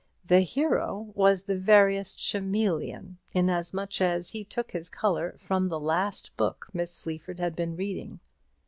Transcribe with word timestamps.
The 0.25 0.39
hero 0.39 1.11
was 1.13 1.43
the 1.43 1.55
veriest 1.55 2.17
chameleon, 2.17 3.19
inasmuch 3.33 4.01
as 4.01 4.31
he 4.31 4.43
took 4.43 4.71
his 4.71 4.89
colour 4.89 5.35
from 5.37 5.67
the 5.69 5.79
last 5.79 6.35
book 6.37 6.69
Miss 6.73 6.91
Sleaford 6.91 7.39
had 7.39 7.55
been 7.55 7.75
reading. 7.75 8.19